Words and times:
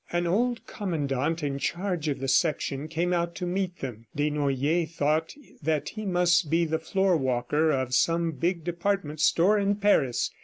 An 0.11 0.25
old 0.25 0.65
commandant 0.65 1.43
in 1.43 1.59
charge 1.59 2.07
of 2.07 2.19
the 2.19 2.27
section 2.27 2.87
came 2.87 3.13
out 3.13 3.35
to 3.35 3.45
meet 3.45 3.81
them. 3.81 4.07
Desnoyers 4.15 4.89
thought 4.95 5.35
that 5.61 5.89
he 5.89 6.07
must 6.07 6.49
be 6.49 6.65
the 6.65 6.79
floorwalker 6.79 7.69
of 7.69 7.93
some 7.93 8.31
big 8.31 8.63
department 8.63 9.19
store 9.19 9.59
in 9.59 9.75
Paris. 9.75 10.31